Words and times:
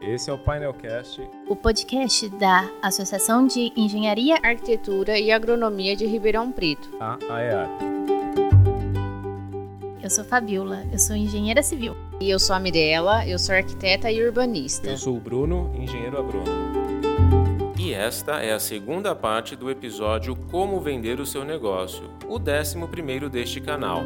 Esse 0.00 0.28
é 0.30 0.32
o 0.32 0.38
Painelcast, 0.38 1.22
o 1.48 1.56
podcast 1.56 2.28
da 2.28 2.68
Associação 2.82 3.46
de 3.46 3.72
Engenharia, 3.74 4.36
Arquitetura 4.42 5.18
e 5.18 5.32
Agronomia 5.32 5.96
de 5.96 6.06
Ribeirão 6.06 6.52
Preto, 6.52 6.90
a 7.00 7.18
AEAR. 7.30 7.68
Eu 10.02 10.10
sou 10.10 10.24
Fabiola, 10.24 10.84
eu 10.92 10.98
sou 10.98 11.16
engenheira 11.16 11.62
civil. 11.62 11.96
E 12.20 12.30
eu 12.30 12.38
sou 12.38 12.54
a 12.54 12.60
Mirella, 12.60 13.26
eu 13.26 13.38
sou 13.38 13.54
arquiteta 13.54 14.10
e 14.10 14.22
urbanista. 14.22 14.88
Eu 14.88 14.96
sou 14.96 15.16
o 15.16 15.20
Bruno, 15.20 15.72
engenheiro 15.74 16.18
agrônomo. 16.18 16.76
E 17.78 17.92
esta 17.92 18.40
é 18.42 18.52
a 18.52 18.60
segunda 18.60 19.14
parte 19.14 19.56
do 19.56 19.70
episódio 19.70 20.36
Como 20.50 20.80
Vender 20.80 21.20
o 21.20 21.26
Seu 21.26 21.44
Negócio, 21.44 22.10
o 22.28 22.38
décimo 22.38 22.86
primeiro 22.86 23.28
deste 23.28 23.60
canal 23.60 24.04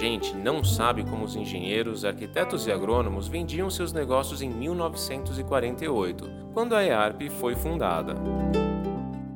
gente 0.00 0.34
não 0.34 0.64
sabe 0.64 1.04
como 1.04 1.26
os 1.26 1.36
engenheiros, 1.36 2.06
arquitetos 2.06 2.66
e 2.66 2.72
agrônomos 2.72 3.28
vendiam 3.28 3.68
seus 3.68 3.92
negócios 3.92 4.40
em 4.40 4.48
1948, 4.48 6.30
quando 6.54 6.74
a 6.74 6.82
EARP 6.82 7.28
foi 7.38 7.54
fundada. 7.54 8.14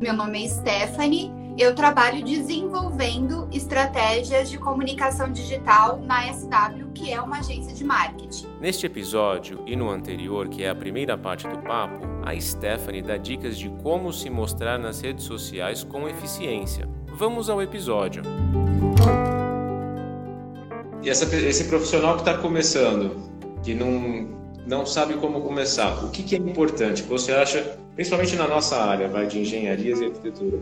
Meu 0.01 0.15
nome 0.15 0.43
é 0.43 0.49
Stephanie, 0.49 1.31
eu 1.59 1.75
trabalho 1.75 2.25
desenvolvendo 2.25 3.47
estratégias 3.53 4.49
de 4.49 4.57
comunicação 4.57 5.31
digital 5.31 6.01
na 6.01 6.33
SW, 6.33 6.93
que 6.95 7.13
é 7.13 7.21
uma 7.21 7.41
agência 7.41 7.75
de 7.75 7.85
marketing. 7.85 8.47
Neste 8.59 8.87
episódio 8.87 9.63
e 9.67 9.77
no 9.77 9.91
anterior, 9.91 10.49
que 10.49 10.65
é 10.65 10.71
a 10.71 10.75
primeira 10.75 11.19
parte 11.19 11.47
do 11.47 11.59
papo, 11.59 12.07
a 12.25 12.35
Stephanie 12.41 13.03
dá 13.03 13.19
dicas 13.19 13.59
de 13.59 13.69
como 13.83 14.15
se 14.15 14.31
mostrar 14.31 14.79
nas 14.79 15.03
redes 15.03 15.27
sociais 15.27 15.85
com 15.85 16.09
eficiência. 16.09 16.89
Vamos 17.19 17.51
ao 17.51 17.61
episódio. 17.61 18.23
E 21.05 21.11
essa, 21.11 21.37
esse 21.37 21.65
profissional 21.65 22.15
que 22.15 22.23
está 22.23 22.39
começando, 22.39 23.15
que 23.63 23.75
não, 23.75 24.27
não 24.67 24.87
sabe 24.87 25.13
como 25.15 25.43
começar, 25.43 26.03
o 26.03 26.11
que, 26.11 26.23
que 26.23 26.35
é 26.35 26.39
importante? 26.39 27.03
Você 27.03 27.31
acha, 27.31 27.79
principalmente 27.95 28.35
na 28.37 28.49
nossa 28.49 28.79
área 28.79 29.07
vai, 29.07 29.27
de 29.27 29.39
engenharias 29.39 30.01
e 30.01 30.07
arquitetura, 30.07 30.61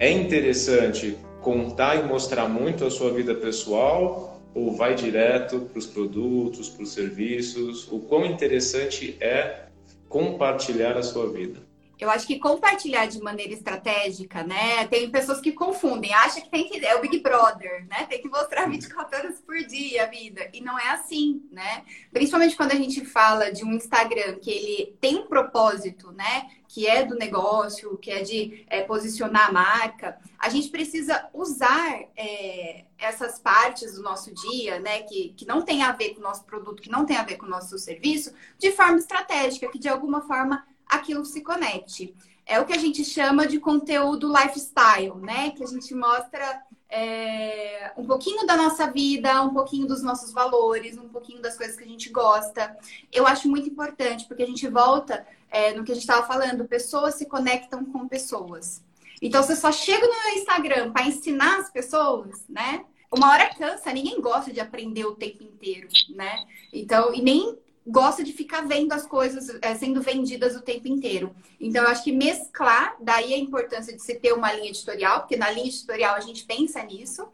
é 0.00 0.10
interessante 0.10 1.16
contar 1.40 1.94
e 1.94 2.02
mostrar 2.02 2.48
muito 2.48 2.84
a 2.84 2.90
sua 2.90 3.12
vida 3.12 3.36
pessoal 3.36 4.42
ou 4.52 4.74
vai 4.74 4.96
direto 4.96 5.60
para 5.60 5.78
os 5.78 5.86
produtos, 5.86 6.68
para 6.68 6.82
os 6.82 6.92
serviços? 6.92 7.86
O 7.92 8.00
quão 8.00 8.26
interessante 8.26 9.16
é 9.20 9.66
compartilhar 10.08 10.98
a 10.98 11.04
sua 11.04 11.30
vida? 11.30 11.67
Eu 11.98 12.08
acho 12.10 12.26
que 12.26 12.38
compartilhar 12.38 13.06
de 13.06 13.20
maneira 13.20 13.52
estratégica, 13.52 14.44
né? 14.44 14.86
Tem 14.86 15.10
pessoas 15.10 15.40
que 15.40 15.50
confundem, 15.50 16.14
acham 16.14 16.42
que 16.42 16.48
tem 16.48 16.68
que 16.68 16.84
é 16.86 16.94
o 16.94 17.00
Big 17.00 17.18
Brother, 17.18 17.86
né? 17.88 18.06
Tem 18.06 18.22
que 18.22 18.28
mostrar 18.28 18.68
24 18.68 19.18
horas 19.18 19.40
por 19.40 19.56
dia 19.64 20.04
a 20.04 20.06
vida. 20.06 20.48
E 20.52 20.60
não 20.60 20.78
é 20.78 20.90
assim, 20.90 21.42
né? 21.50 21.84
Principalmente 22.12 22.56
quando 22.56 22.70
a 22.70 22.76
gente 22.76 23.04
fala 23.04 23.50
de 23.50 23.64
um 23.64 23.72
Instagram 23.72 24.36
que 24.36 24.50
ele 24.50 24.96
tem 25.00 25.16
um 25.16 25.26
propósito, 25.26 26.12
né? 26.12 26.48
Que 26.68 26.86
é 26.86 27.04
do 27.04 27.16
negócio, 27.16 27.96
que 27.98 28.12
é 28.12 28.22
de 28.22 28.64
é, 28.68 28.82
posicionar 28.82 29.48
a 29.48 29.52
marca, 29.52 30.18
a 30.38 30.48
gente 30.48 30.68
precisa 30.68 31.28
usar 31.34 32.00
é, 32.16 32.84
essas 32.96 33.40
partes 33.40 33.94
do 33.94 34.02
nosso 34.02 34.32
dia, 34.32 34.78
né? 34.78 35.02
Que, 35.02 35.34
que 35.36 35.44
não 35.44 35.62
tem 35.62 35.82
a 35.82 35.90
ver 35.90 36.10
com 36.10 36.20
o 36.20 36.22
nosso 36.22 36.44
produto, 36.44 36.80
que 36.80 36.90
não 36.90 37.04
tem 37.04 37.16
a 37.16 37.24
ver 37.24 37.36
com 37.36 37.46
o 37.46 37.50
nosso 37.50 37.76
serviço, 37.76 38.32
de 38.56 38.70
forma 38.70 38.98
estratégica, 38.98 39.68
que 39.68 39.80
de 39.80 39.88
alguma 39.88 40.20
forma 40.20 40.64
aquilo 40.88 41.24
se 41.24 41.42
conecte. 41.42 42.14
É 42.46 42.58
o 42.58 42.64
que 42.64 42.72
a 42.72 42.78
gente 42.78 43.04
chama 43.04 43.46
de 43.46 43.60
conteúdo 43.60 44.32
lifestyle, 44.32 45.14
né? 45.16 45.50
Que 45.50 45.62
a 45.62 45.66
gente 45.66 45.94
mostra 45.94 46.62
é, 46.88 47.92
um 47.96 48.06
pouquinho 48.06 48.46
da 48.46 48.56
nossa 48.56 48.90
vida, 48.90 49.42
um 49.42 49.52
pouquinho 49.52 49.86
dos 49.86 50.02
nossos 50.02 50.32
valores, 50.32 50.96
um 50.96 51.08
pouquinho 51.08 51.42
das 51.42 51.56
coisas 51.56 51.76
que 51.76 51.84
a 51.84 51.88
gente 51.88 52.08
gosta. 52.08 52.74
Eu 53.12 53.26
acho 53.26 53.48
muito 53.48 53.68
importante, 53.68 54.24
porque 54.26 54.42
a 54.42 54.46
gente 54.46 54.66
volta 54.66 55.26
é, 55.50 55.74
no 55.74 55.84
que 55.84 55.92
a 55.92 55.94
gente 55.94 56.04
estava 56.04 56.26
falando, 56.26 56.66
pessoas 56.66 57.16
se 57.16 57.26
conectam 57.26 57.84
com 57.84 58.08
pessoas. 58.08 58.82
Então, 59.20 59.42
você 59.42 59.56
só 59.56 59.70
chega 59.70 60.06
no 60.06 60.38
Instagram 60.38 60.92
para 60.92 61.06
ensinar 61.06 61.58
as 61.58 61.70
pessoas, 61.70 62.44
né? 62.48 62.84
Uma 63.10 63.30
hora 63.30 63.54
cansa, 63.54 63.92
ninguém 63.92 64.20
gosta 64.20 64.52
de 64.52 64.60
aprender 64.60 65.04
o 65.04 65.16
tempo 65.16 65.42
inteiro, 65.42 65.88
né? 66.10 66.46
Então, 66.72 67.12
e 67.12 67.20
nem 67.20 67.58
gosta 67.88 68.22
de 68.22 68.32
ficar 68.32 68.60
vendo 68.66 68.92
as 68.92 69.06
coisas 69.06 69.56
é, 69.62 69.74
sendo 69.74 70.02
vendidas 70.02 70.54
o 70.54 70.60
tempo 70.60 70.86
inteiro. 70.86 71.34
Então, 71.58 71.82
eu 71.82 71.88
acho 71.88 72.04
que 72.04 72.12
mesclar, 72.12 72.96
daí 73.00 73.32
a 73.32 73.38
importância 73.38 73.96
de 73.96 74.02
se 74.02 74.14
ter 74.14 74.32
uma 74.32 74.52
linha 74.52 74.68
editorial, 74.68 75.20
porque 75.20 75.36
na 75.36 75.50
linha 75.50 75.68
editorial 75.68 76.14
a 76.14 76.20
gente 76.20 76.44
pensa 76.44 76.82
nisso, 76.82 77.26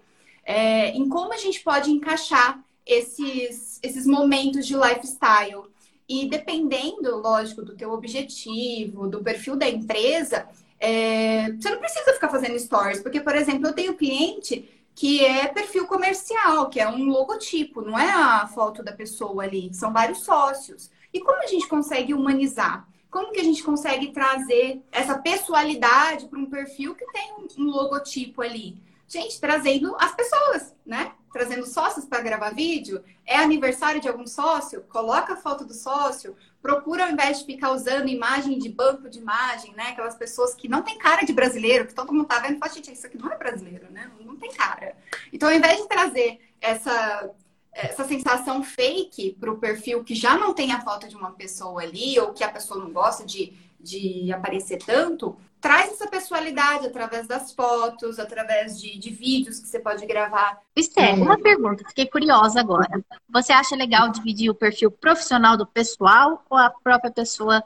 é, 0.45 0.91
em 0.91 1.09
como 1.09 1.33
a 1.33 1.37
gente 1.37 1.61
pode 1.61 1.91
encaixar 1.91 2.63
esses, 2.87 3.81
esses 3.83 4.07
momentos 4.07 4.67
de 4.67 4.77
lifestyle. 4.77 5.65
E 6.09 6.29
dependendo, 6.29 7.17
lógico, 7.17 7.63
do 7.63 7.75
teu 7.75 7.93
objetivo, 7.93 9.09
do 9.09 9.23
perfil 9.23 9.57
da 9.57 9.69
empresa, 9.69 10.47
é, 10.79 11.51
você 11.53 11.71
não 11.71 11.79
precisa 11.79 12.13
ficar 12.13 12.29
fazendo 12.29 12.59
stories, 12.59 13.01
porque, 13.01 13.21
por 13.21 13.35
exemplo, 13.35 13.67
eu 13.67 13.73
tenho 13.73 13.95
cliente 13.95 14.69
que 14.95 15.25
é 15.25 15.49
perfil 15.49 15.87
comercial, 15.87 16.69
que 16.71 16.79
é 16.79 16.89
um 16.89 17.07
logotipo, 17.07 17.83
não 17.83 17.99
é 17.99 18.11
a 18.11 18.47
foto 18.47 18.83
da 18.83 18.93
pessoa 18.93 19.43
ali, 19.43 19.73
são 19.75 19.93
vários 19.93 20.21
sócios. 20.25 20.91
E 21.13 21.21
como 21.21 21.43
a 21.43 21.47
gente 21.47 21.69
consegue 21.69 22.15
humanizar? 22.15 22.87
Como 23.11 23.33
que 23.33 23.41
a 23.41 23.45
gente 23.45 23.63
consegue 23.63 24.13
trazer 24.13 24.83
essa 24.91 25.19
pessoalidade 25.19 26.27
para 26.27 26.39
um 26.39 26.47
perfil 26.47 26.95
que 26.95 27.07
tem 27.13 27.35
um 27.59 27.65
logotipo 27.65 28.43
ali? 28.43 28.77
Gente, 29.07 29.41
trazendo 29.41 29.95
as 29.99 30.15
pessoas, 30.15 30.75
né? 30.85 31.13
Trazendo 31.33 31.67
sócios 31.67 32.05
para 32.05 32.14
gravar 32.25 32.51
vídeo. 32.51 33.03
É 33.25 33.37
aniversário 33.37 34.01
de 34.01 34.09
algum 34.09 34.27
sócio? 34.27 34.83
Coloca 34.89 35.35
a 35.35 35.37
foto 35.37 35.65
do 35.65 35.73
sócio. 35.73 36.37
Procura, 36.61 37.05
ao 37.05 37.13
invés 37.13 37.39
de 37.39 37.47
ficar 37.47 37.71
usando 37.73 38.09
imagem 38.09 38.59
de 38.59 38.69
banco 38.69 39.09
de 39.09 39.19
imagem, 39.19 39.73
né? 39.75 39.91
Aquelas 39.91 40.17
pessoas 40.17 40.55
que 40.55 40.69
não 40.69 40.83
tem 40.83 40.99
cara 40.99 41.25
de 41.25 41.33
brasileiro, 41.33 41.87
que 41.87 41.95
todo 41.95 42.13
mundo 42.13 42.27
tá 42.27 42.41
vendo 42.41 42.57
e 42.57 42.59
fala, 42.59 42.73
gente, 42.73 42.93
isso 42.93 43.07
aqui 43.07 43.19
não 43.19 43.31
é 43.31 43.37
brasileiro, 43.37 43.87
né? 43.91 44.11
Não 44.21 44.37
tem 44.37 44.51
cara. 44.51 44.97
Então, 45.33 45.49
ao 45.49 45.55
invés 45.55 45.81
de 45.81 45.89
trazer 45.89 46.41
essa, 46.61 47.31
essa 47.73 48.05
sensação 48.05 48.63
fake 48.63 49.37
para 49.39 49.53
o 49.53 49.59
perfil 49.59 50.03
que 50.03 50.15
já 50.15 50.37
não 50.37 50.55
tem 50.55 50.73
a 50.73 50.81
foto 50.81 51.07
de 51.09 51.17
uma 51.17 51.33
pessoa 51.33 51.83
ali, 51.83 52.19
ou 52.19 52.33
que 52.33 52.43
a 52.43 52.51
pessoa 52.51 52.81
não 52.81 52.91
gosta 52.91 53.25
de, 53.25 53.53
de 53.79 54.33
aparecer 54.33 54.79
tanto, 54.79 55.37
traz 55.65 55.93
essa 55.93 56.07
pessoalidade 56.07 56.87
através 56.87 57.27
das 57.27 57.51
fotos, 57.53 58.19
através 58.19 58.79
de, 58.79 58.99
de 58.99 59.09
vídeos 59.09 59.59
que 59.59 59.67
você 59.67 59.81
pode 59.81 60.05
gravar. 60.05 60.61
Esther, 60.77 61.15
uma 61.15 61.41
pergunta, 61.41 61.83
fiquei 61.89 62.05
curiosa 62.05 62.61
agora. 62.61 63.03
Você 63.31 63.51
acha 63.51 63.75
legal 63.75 64.11
dividir 64.11 64.51
o 64.51 64.55
perfil 64.55 64.91
profissional 64.91 65.57
do 65.57 65.67
pessoal 65.67 66.45
ou 66.51 66.59
a 66.59 66.69
própria 66.69 67.11
pessoa 67.11 67.65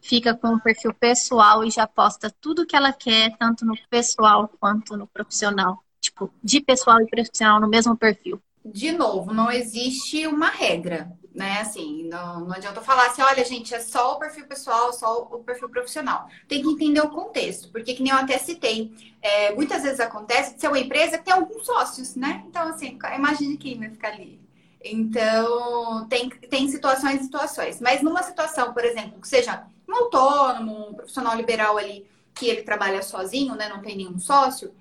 fica 0.00 0.36
com 0.36 0.54
o 0.54 0.60
perfil 0.60 0.94
pessoal 0.94 1.64
e 1.64 1.70
já 1.72 1.84
posta 1.84 2.32
tudo 2.40 2.64
que 2.64 2.76
ela 2.76 2.92
quer, 2.92 3.36
tanto 3.36 3.66
no 3.66 3.76
pessoal 3.90 4.48
quanto 4.60 4.96
no 4.96 5.08
profissional? 5.08 5.82
Tipo, 6.00 6.32
de 6.44 6.60
pessoal 6.60 7.00
e 7.00 7.10
profissional 7.10 7.60
no 7.60 7.68
mesmo 7.68 7.96
perfil? 7.96 8.40
De 8.64 8.92
novo, 8.92 9.34
não 9.34 9.50
existe 9.50 10.28
uma 10.28 10.48
regra 10.48 11.10
né? 11.34 11.60
Assim, 11.60 12.04
não, 12.08 12.40
não 12.40 12.52
adianta 12.54 12.80
falar 12.80 13.06
assim, 13.06 13.22
olha, 13.22 13.44
gente, 13.44 13.74
é 13.74 13.80
só 13.80 14.14
o 14.14 14.18
perfil 14.18 14.46
pessoal, 14.46 14.92
só 14.92 15.22
o 15.22 15.38
perfil 15.42 15.68
profissional. 15.68 16.28
Tem 16.46 16.62
que 16.62 16.68
entender 16.68 17.00
o 17.00 17.10
contexto, 17.10 17.70
porque 17.70 17.94
que 17.94 18.02
nem 18.02 18.12
eu 18.12 18.18
até 18.18 18.38
citei, 18.38 18.92
é, 19.20 19.54
muitas 19.54 19.82
vezes 19.82 20.00
acontece 20.00 20.54
de 20.54 20.60
ser 20.60 20.68
uma 20.68 20.78
empresa 20.78 21.18
que 21.18 21.24
tem 21.24 21.34
alguns 21.34 21.64
sócios, 21.64 22.14
né? 22.16 22.44
Então, 22.46 22.62
assim, 22.68 22.98
imagine 23.16 23.56
quem 23.56 23.78
vai 23.78 23.90
ficar 23.90 24.08
ali. 24.08 24.40
Então, 24.84 26.06
tem, 26.08 26.28
tem 26.28 26.68
situações 26.68 27.20
e 27.20 27.24
situações. 27.24 27.80
Mas 27.80 28.02
numa 28.02 28.22
situação, 28.22 28.72
por 28.72 28.84
exemplo, 28.84 29.20
que 29.20 29.28
seja 29.28 29.64
um 29.88 29.94
autônomo, 29.94 30.90
um 30.90 30.94
profissional 30.94 31.36
liberal 31.36 31.78
ali, 31.78 32.06
que 32.34 32.46
ele 32.46 32.62
trabalha 32.62 33.02
sozinho, 33.02 33.54
né? 33.54 33.68
Não 33.68 33.80
tem 33.80 33.96
nenhum 33.96 34.18
sócio, 34.18 34.72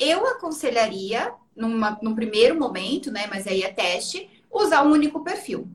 eu 0.00 0.26
aconselharia, 0.26 1.32
numa, 1.54 1.98
num 2.02 2.14
primeiro 2.14 2.58
momento, 2.58 3.10
né? 3.12 3.26
Mas 3.28 3.46
aí 3.46 3.62
é 3.62 3.72
teste, 3.72 4.28
usar 4.50 4.82
um 4.82 4.90
único 4.90 5.22
perfil 5.22 5.68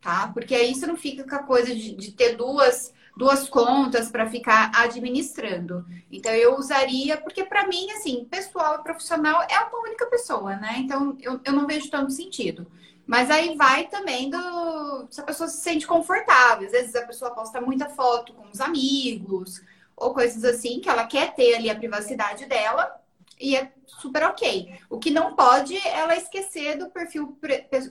tá? 0.00 0.30
Porque 0.32 0.54
aí 0.54 0.74
você 0.74 0.86
não 0.86 0.96
fica 0.96 1.24
com 1.24 1.34
a 1.34 1.42
coisa 1.42 1.74
de, 1.74 1.94
de 1.94 2.12
ter 2.12 2.36
duas, 2.36 2.92
duas 3.16 3.48
contas 3.48 4.10
para 4.10 4.28
ficar 4.28 4.70
administrando. 4.74 5.84
Então 6.10 6.32
eu 6.32 6.56
usaria, 6.56 7.16
porque 7.16 7.44
para 7.44 7.66
mim, 7.66 7.90
assim, 7.92 8.24
pessoal 8.24 8.76
e 8.76 8.82
profissional 8.82 9.42
é 9.42 9.58
uma 9.58 9.82
única 9.82 10.06
pessoa, 10.06 10.56
né? 10.56 10.76
Então 10.78 11.16
eu, 11.20 11.40
eu 11.44 11.52
não 11.52 11.66
vejo 11.66 11.90
tanto 11.90 12.10
sentido. 12.12 12.66
Mas 13.06 13.30
aí 13.30 13.56
vai 13.56 13.88
também 13.88 14.30
do 14.30 15.06
se 15.10 15.20
a 15.20 15.24
pessoa 15.24 15.48
se 15.48 15.60
sente 15.60 15.86
confortável. 15.86 16.66
Às 16.66 16.72
vezes 16.72 16.94
a 16.94 17.06
pessoa 17.06 17.32
posta 17.32 17.60
muita 17.60 17.88
foto 17.88 18.32
com 18.32 18.48
os 18.48 18.60
amigos 18.60 19.60
ou 19.96 20.14
coisas 20.14 20.44
assim, 20.44 20.80
que 20.80 20.88
ela 20.88 21.06
quer 21.06 21.34
ter 21.34 21.56
ali 21.56 21.68
a 21.68 21.76
privacidade 21.76 22.46
dela 22.46 22.99
e 23.40 23.56
é 23.56 23.72
super 23.86 24.22
ok. 24.24 24.72
O 24.88 24.98
que 24.98 25.10
não 25.10 25.34
pode 25.34 25.76
é 25.76 25.98
ela 25.98 26.14
esquecer 26.16 26.76
do 26.76 26.90
perfil 26.90 27.36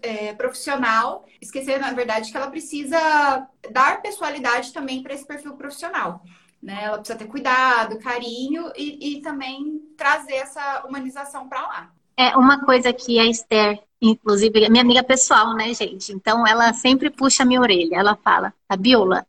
é, 0.01 0.33
profissional, 0.33 1.25
esquecer, 1.41 1.79
na 1.79 1.91
verdade, 1.91 2.31
que 2.31 2.37
ela 2.37 2.49
precisa 2.49 3.47
dar 3.71 4.01
pessoalidade 4.01 4.71
também 4.71 5.01
para 5.01 5.13
esse 5.13 5.25
perfil 5.25 5.53
profissional. 5.55 6.21
Né? 6.61 6.79
Ela 6.83 6.97
precisa 6.97 7.17
ter 7.17 7.25
cuidado, 7.25 7.99
carinho 7.99 8.71
e, 8.77 9.17
e 9.17 9.21
também 9.21 9.81
trazer 9.97 10.35
essa 10.35 10.85
humanização 10.87 11.49
para 11.49 11.61
lá. 11.61 11.91
É 12.15 12.35
uma 12.37 12.65
coisa 12.65 12.91
que 12.91 13.17
a 13.17 13.25
Esther, 13.25 13.81
inclusive, 14.01 14.65
é 14.65 14.69
minha 14.69 14.83
amiga 14.83 15.01
pessoal, 15.01 15.55
né, 15.55 15.73
gente? 15.73 16.11
Então 16.11 16.45
ela 16.45 16.73
sempre 16.73 17.09
puxa 17.09 17.43
a 17.43 17.45
minha 17.45 17.61
orelha. 17.61 17.95
Ela 17.95 18.15
fala, 18.15 18.53
Fabiola, 18.67 19.25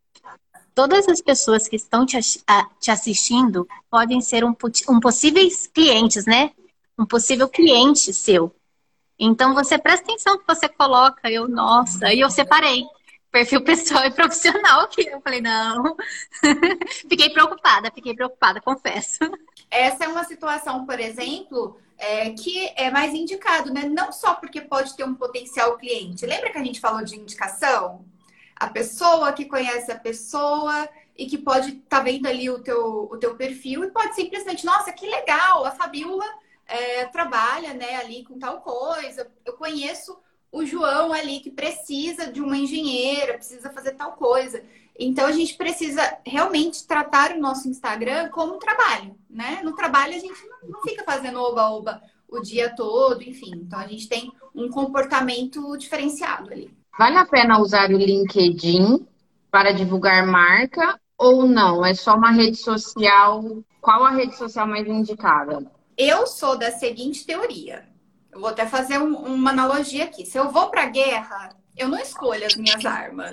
todas 0.80 1.06
as 1.08 1.20
pessoas 1.20 1.68
que 1.68 1.76
estão 1.76 2.06
te, 2.06 2.18
te 2.80 2.90
assistindo 2.90 3.68
podem 3.90 4.22
ser 4.22 4.42
um, 4.46 4.56
um 4.88 4.98
possíveis 4.98 5.66
clientes, 5.66 6.24
né? 6.24 6.52
Um 6.98 7.04
possível 7.04 7.46
cliente 7.50 8.14
seu. 8.14 8.54
Então 9.18 9.52
você 9.52 9.76
presta 9.76 10.06
atenção 10.06 10.38
que 10.38 10.46
você 10.46 10.70
coloca. 10.70 11.30
Eu, 11.30 11.46
nossa, 11.46 12.14
e 12.14 12.20
eu 12.20 12.30
separei 12.30 12.84
perfil 13.30 13.60
pessoal 13.62 14.06
e 14.06 14.10
profissional 14.10 14.88
que 14.88 15.06
eu 15.06 15.20
falei 15.20 15.42
não. 15.42 15.94
fiquei 17.06 17.28
preocupada, 17.28 17.92
fiquei 17.94 18.14
preocupada, 18.14 18.58
confesso. 18.62 19.18
Essa 19.70 20.04
é 20.04 20.08
uma 20.08 20.24
situação, 20.24 20.86
por 20.86 20.98
exemplo, 20.98 21.78
é, 21.98 22.30
que 22.30 22.72
é 22.74 22.90
mais 22.90 23.12
indicado, 23.12 23.70
né? 23.70 23.82
Não 23.82 24.12
só 24.12 24.32
porque 24.32 24.62
pode 24.62 24.96
ter 24.96 25.04
um 25.04 25.14
potencial 25.14 25.76
cliente. 25.76 26.24
Lembra 26.24 26.50
que 26.50 26.56
a 26.56 26.64
gente 26.64 26.80
falou 26.80 27.04
de 27.04 27.16
indicação? 27.16 28.02
A 28.60 28.68
pessoa 28.68 29.32
que 29.32 29.46
conhece 29.46 29.90
a 29.90 29.98
pessoa 29.98 30.86
e 31.16 31.26
que 31.26 31.38
pode 31.38 31.70
estar 31.70 31.98
tá 31.98 32.02
vendo 32.02 32.26
ali 32.26 32.50
o 32.50 32.62
teu, 32.62 33.08
o 33.10 33.16
teu 33.16 33.34
perfil 33.34 33.84
e 33.84 33.90
pode 33.90 34.14
simplesmente, 34.14 34.66
nossa, 34.66 34.92
que 34.92 35.06
legal, 35.06 35.64
a 35.64 35.70
Fabiola 35.70 36.26
é, 36.66 37.06
trabalha 37.06 37.72
né, 37.72 37.96
ali 37.96 38.22
com 38.22 38.38
tal 38.38 38.60
coisa. 38.60 39.30
Eu 39.44 39.54
conheço 39.54 40.16
o 40.52 40.64
João 40.64 41.12
ali 41.12 41.40
que 41.40 41.50
precisa 41.50 42.30
de 42.30 42.40
uma 42.40 42.56
engenheira, 42.56 43.34
precisa 43.34 43.70
fazer 43.70 43.92
tal 43.92 44.12
coisa. 44.12 44.62
Então 44.98 45.26
a 45.26 45.32
gente 45.32 45.54
precisa 45.54 46.18
realmente 46.26 46.86
tratar 46.86 47.32
o 47.32 47.40
nosso 47.40 47.68
Instagram 47.68 48.28
como 48.28 48.56
um 48.56 48.58
trabalho, 48.58 49.16
né? 49.28 49.60
No 49.64 49.74
trabalho 49.74 50.14
a 50.14 50.18
gente 50.18 50.38
não 50.68 50.82
fica 50.82 51.02
fazendo 51.04 51.40
oba-oba 51.40 52.02
o 52.28 52.40
dia 52.40 52.74
todo, 52.74 53.22
enfim. 53.22 53.52
Então 53.54 53.78
a 53.78 53.86
gente 53.86 54.08
tem 54.08 54.30
um 54.54 54.68
comportamento 54.68 55.76
diferenciado 55.78 56.52
ali. 56.52 56.79
Vale 56.98 57.16
a 57.16 57.26
pena 57.26 57.60
usar 57.60 57.90
o 57.90 57.96
LinkedIn 57.96 59.06
para 59.50 59.72
divulgar 59.72 60.26
marca 60.26 60.98
ou 61.16 61.46
não? 61.46 61.84
É 61.84 61.94
só 61.94 62.14
uma 62.14 62.31
rede 62.31 62.56
social? 62.56 63.42
Qual 63.81 64.04
a 64.04 64.10
rede 64.10 64.37
social 64.37 64.66
mais 64.66 64.87
indicada? 64.87 65.64
Eu 65.96 66.26
sou 66.26 66.56
da 66.56 66.70
seguinte 66.70 67.25
teoria. 67.25 67.87
Eu 68.32 68.40
vou 68.40 68.50
até 68.50 68.66
fazer 68.66 68.98
um, 68.98 69.16
uma 69.16 69.50
analogia 69.50 70.04
aqui. 70.04 70.25
Se 70.25 70.38
eu 70.38 70.50
vou 70.50 70.70
para 70.70 70.84
a 70.84 70.87
guerra, 70.87 71.50
eu 71.76 71.88
não 71.88 71.98
escolho 71.98 72.46
as 72.46 72.54
minhas 72.54 72.84
armas. 72.84 73.31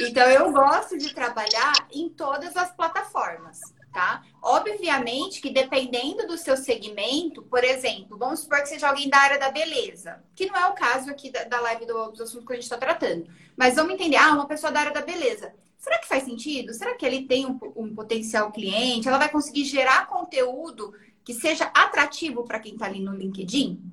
Então, 0.00 0.24
eu 0.28 0.52
gosto 0.52 0.96
de 0.96 1.12
trabalhar 1.14 1.72
em 1.92 2.08
todas 2.08 2.56
as 2.56 2.74
plataformas, 2.74 3.58
tá? 3.92 4.22
Obviamente 4.40 5.40
que 5.40 5.50
dependendo 5.50 6.26
do 6.26 6.38
seu 6.38 6.56
segmento, 6.56 7.42
por 7.42 7.62
exemplo, 7.62 8.16
vamos 8.16 8.40
supor 8.40 8.62
que 8.62 8.68
seja 8.68 8.88
alguém 8.88 9.08
da 9.08 9.18
área 9.18 9.38
da 9.38 9.50
beleza, 9.50 10.22
que 10.34 10.46
não 10.46 10.56
é 10.56 10.66
o 10.66 10.74
caso 10.74 11.10
aqui 11.10 11.30
da, 11.30 11.44
da 11.44 11.60
live 11.60 11.86
do, 11.86 12.12
do 12.12 12.22
assunto 12.22 12.46
que 12.46 12.52
a 12.52 12.56
gente 12.56 12.64
está 12.64 12.78
tratando. 12.78 13.26
Mas 13.56 13.76
vamos 13.76 13.94
entender, 13.94 14.16
ah, 14.16 14.32
uma 14.32 14.46
pessoa 14.46 14.72
da 14.72 14.80
área 14.80 14.92
da 14.92 15.02
beleza. 15.02 15.54
Será 15.78 15.98
que 15.98 16.08
faz 16.08 16.24
sentido? 16.24 16.72
Será 16.72 16.94
que 16.94 17.04
ele 17.04 17.26
tem 17.26 17.46
um, 17.46 17.58
um 17.76 17.94
potencial 17.94 18.50
cliente? 18.50 19.08
Ela 19.08 19.18
vai 19.18 19.28
conseguir 19.28 19.64
gerar 19.64 20.06
conteúdo 20.06 20.94
que 21.24 21.34
seja 21.34 21.64
atrativo 21.74 22.44
para 22.44 22.60
quem 22.60 22.74
está 22.74 22.86
ali 22.86 23.00
no 23.00 23.14
LinkedIn? 23.14 23.92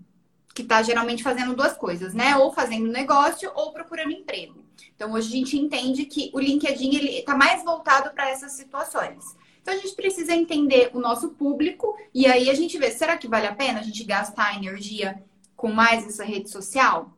que 0.59 0.63
está 0.63 0.81
geralmente 0.81 1.23
fazendo 1.23 1.55
duas 1.55 1.77
coisas, 1.77 2.13
né? 2.13 2.35
Ou 2.35 2.51
fazendo 2.51 2.91
negócio 2.91 3.49
ou 3.55 3.71
procurando 3.71 4.11
emprego. 4.11 4.65
Então, 4.93 5.13
hoje 5.13 5.29
a 5.29 5.31
gente 5.31 5.57
entende 5.57 6.05
que 6.05 6.29
o 6.33 6.39
LinkedIn 6.39 7.17
está 7.19 7.33
mais 7.33 7.63
voltado 7.63 8.11
para 8.13 8.29
essas 8.29 8.51
situações. 8.53 9.37
Então, 9.61 9.73
a 9.73 9.77
gente 9.77 9.95
precisa 9.95 10.33
entender 10.33 10.89
o 10.93 10.99
nosso 10.99 11.29
público 11.29 11.95
e 12.13 12.25
aí 12.25 12.49
a 12.49 12.53
gente 12.53 12.77
vê, 12.77 12.91
será 12.91 13.17
que 13.17 13.27
vale 13.27 13.47
a 13.47 13.55
pena 13.55 13.79
a 13.79 13.83
gente 13.83 14.03
gastar 14.03 14.55
energia 14.55 15.21
com 15.55 15.71
mais 15.71 16.05
essa 16.05 16.23
rede 16.23 16.49
social? 16.49 17.13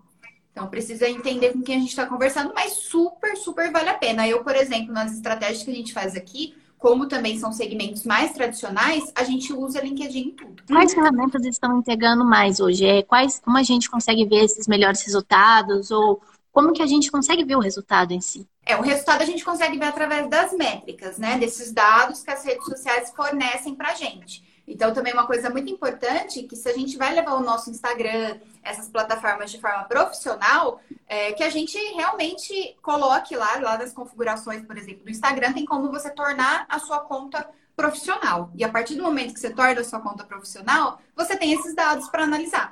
Então, 0.52 0.68
precisa 0.68 1.08
entender 1.08 1.54
com 1.54 1.62
quem 1.62 1.78
a 1.78 1.80
gente 1.80 1.90
está 1.90 2.06
conversando, 2.06 2.54
mas 2.54 2.74
super, 2.74 3.38
super 3.38 3.72
vale 3.72 3.90
a 3.90 3.94
pena. 3.94 4.28
Eu, 4.28 4.44
por 4.44 4.56
exemplo, 4.56 4.94
nas 4.94 5.14
estratégias 5.14 5.64
que 5.64 5.72
a 5.72 5.76
gente 5.76 5.94
faz 5.94 6.16
aqui, 6.16 6.56
como 6.78 7.08
também 7.08 7.38
são 7.38 7.52
segmentos 7.54 8.04
mais 8.04 8.34
tradicionais, 8.34 9.14
a 9.16 9.24
gente 9.24 9.54
usa 9.54 9.80
LinkedIn 9.80 10.20
em 10.20 10.32
tudo. 10.32 10.64
Quais 10.68 10.94
ferramentas 10.94 11.46
estão 11.46 11.78
entregando 11.78 12.26
mais 12.26 12.60
hoje? 12.60 12.86
É, 12.86 13.04
quais, 13.04 13.40
como 13.40 13.56
a 13.58 13.64
gente 13.64 13.90
consegue 13.90 14.26
ver 14.26 14.46
esses 14.46 14.68
melhores 14.68 15.02
resultados? 15.04 15.92
Ou 15.92 16.20
como 16.52 16.74
que 16.74 16.82
a 16.82 16.88
gente 16.88 17.12
consegue 17.12 17.46
ver 17.46 17.56
o 17.56 17.60
resultado 17.60 18.12
em 18.14 18.20
si? 18.20 18.48
É, 18.66 18.76
o 18.76 18.82
resultado 18.82 19.22
a 19.22 19.26
gente 19.26 19.44
consegue 19.44 19.78
ver 19.78 19.86
através 19.86 20.30
das 20.30 20.54
métricas, 20.54 21.18
né? 21.18 21.38
Desses 21.38 21.72
dados 21.72 22.24
que 22.24 22.32
as 22.32 22.44
redes 22.44 22.66
sociais 22.66 23.12
fornecem 23.16 23.76
para 23.76 23.92
a 23.92 23.96
gente. 23.96 24.50
Então, 24.68 24.94
também 24.94 25.12
uma 25.12 25.26
coisa 25.26 25.50
muito 25.50 25.72
importante 25.72 26.44
que 26.44 26.56
se 26.56 26.70
a 26.70 26.74
gente 26.74 26.98
vai 26.98 27.14
levar 27.14 27.34
o 27.34 27.42
nosso 27.42 27.70
Instagram, 27.70 28.40
essas 28.64 28.88
plataformas 28.88 29.52
de 29.52 29.60
forma 29.60 29.84
profissional, 29.84 30.80
é 31.08 31.34
que 31.34 31.44
a 31.44 31.50
gente 31.50 31.78
realmente 31.94 32.78
coloque 32.82 33.36
lá, 33.36 33.58
lá 33.60 33.78
nas 33.78 33.92
configurações, 33.92 34.66
por 34.66 34.78
exemplo, 34.78 35.04
do 35.04 35.10
Instagram, 35.10 35.54
tem 35.54 35.66
como 35.66 35.92
você 35.92 36.10
tornar 36.12 36.66
a 36.70 36.80
sua 36.80 37.00
conta 37.00 37.50
profissional. 37.76 38.52
E 38.56 38.64
a 38.64 38.70
partir 38.70 38.96
do 38.96 39.04
momento 39.04 39.34
que 39.34 39.40
você 39.40 39.50
torna 39.50 39.82
a 39.82 39.84
sua 39.84 40.00
conta 40.00 40.24
profissional, 40.24 41.02
você 41.16 41.36
tem 41.36 41.52
esses 41.52 41.76
dados 41.76 42.08
para 42.08 42.24
analisar. 42.24 42.72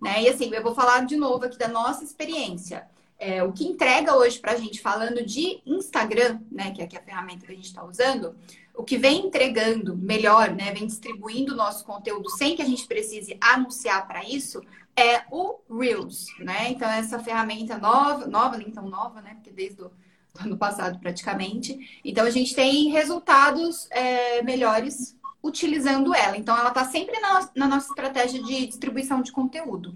Né? 0.00 0.22
E 0.22 0.28
assim, 0.28 0.50
eu 0.54 0.62
vou 0.62 0.74
falar 0.74 1.04
de 1.04 1.16
novo 1.16 1.44
aqui 1.44 1.58
da 1.58 1.68
nossa 1.68 2.04
experiência. 2.04 2.86
É, 3.18 3.42
o 3.42 3.52
que 3.52 3.64
entrega 3.64 4.16
hoje 4.16 4.38
para 4.38 4.52
a 4.52 4.56
gente, 4.56 4.80
falando 4.80 5.24
de 5.24 5.62
Instagram, 5.64 6.40
né, 6.50 6.72
que 6.72 6.82
é, 6.82 6.84
a 6.84 7.02
ferramenta 7.02 7.46
que 7.46 7.52
a 7.52 7.54
gente 7.54 7.66
está 7.66 7.84
usando, 7.84 8.34
o 8.74 8.82
que 8.82 8.98
vem 8.98 9.26
entregando 9.26 9.96
melhor, 9.96 10.50
né, 10.50 10.72
vem 10.72 10.86
distribuindo 10.86 11.52
o 11.52 11.56
nosso 11.56 11.84
conteúdo 11.84 12.28
sem 12.30 12.56
que 12.56 12.62
a 12.62 12.66
gente 12.66 12.86
precise 12.86 13.36
anunciar 13.40 14.06
para 14.06 14.24
isso, 14.24 14.60
é 14.96 15.22
o 15.30 15.58
Reels, 15.70 16.26
né? 16.38 16.70
Então, 16.70 16.88
essa 16.88 17.18
ferramenta 17.18 17.76
nova, 17.78 18.26
nova, 18.26 18.62
então 18.62 18.88
nova, 18.88 19.20
né? 19.20 19.34
Porque 19.34 19.50
desde 19.50 19.82
o 19.82 19.90
ano 20.38 20.56
passado 20.56 20.98
praticamente. 21.00 22.00
Então, 22.04 22.24
a 22.24 22.30
gente 22.30 22.54
tem 22.54 22.90
resultados 22.90 23.88
é, 23.90 24.42
melhores 24.42 25.16
utilizando 25.42 26.14
ela. 26.14 26.36
Então, 26.36 26.56
ela 26.56 26.68
está 26.68 26.84
sempre 26.84 27.18
na, 27.20 27.50
na 27.54 27.68
nossa 27.68 27.88
estratégia 27.88 28.42
de 28.42 28.66
distribuição 28.66 29.20
de 29.20 29.32
conteúdo. 29.32 29.94